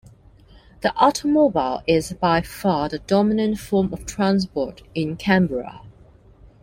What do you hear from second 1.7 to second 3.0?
is by far the